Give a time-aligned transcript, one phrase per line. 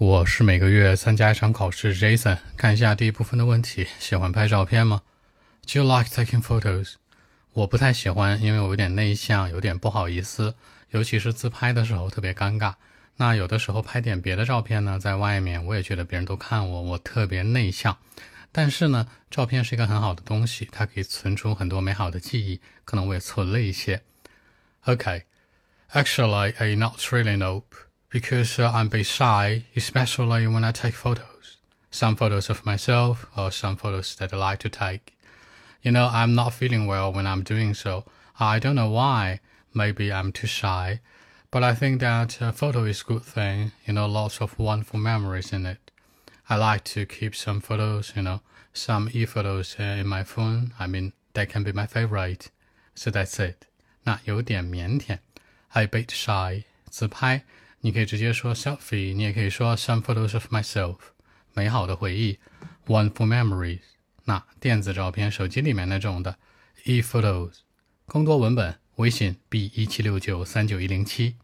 [0.00, 2.38] 我是每个月参加一场考试，Jason。
[2.56, 5.02] 看一下第一部分的问题：喜欢拍照片吗
[5.66, 6.94] ？Do you like taking photos？
[7.52, 10.54] 我不太喜欢，因为我有点内向，有点不好意思，
[10.88, 12.72] 尤其是自拍的时候特别尴尬。
[13.16, 17.98] 那有的时候拍点别的照片呢，在外面我也觉得别人都看我，我特别内向。
[18.50, 22.58] 但是呢，照片是一个很好的东西，它可以存储很多美好的记忆。
[22.86, 24.00] 可能我也存了一些。
[24.86, 27.64] Okay，actually I not really know.
[28.09, 31.57] because uh, I'm a bit shy, especially when I take photos.
[31.91, 35.17] Some photos of myself or some photos that I like to take.
[35.81, 38.05] You know, I'm not feeling well when I'm doing so.
[38.39, 39.39] I don't know why.
[39.73, 40.99] Maybe I'm too shy.
[41.51, 43.71] But I think that a photo is a good thing.
[43.85, 45.91] You know, lots of wonderful memories in it.
[46.49, 48.41] I like to keep some photos, you know,
[48.73, 50.73] some e-photos uh, in my phone.
[50.79, 52.49] I mean, that can be my favorite.
[52.93, 53.67] So that's it.
[54.03, 55.19] 那有点腼腆，
[55.73, 57.43] a bit shy，自拍。
[57.82, 60.98] 你可以直接说 selfie，你也可以说 some photos of myself，
[61.54, 62.38] 美好的回忆
[62.86, 63.80] ，one for memories。
[64.24, 66.36] 那电子照片，手机里面那种的
[66.84, 67.60] ，e photos。
[68.06, 71.36] 更多文本，微信 b 一七六九三九一零七。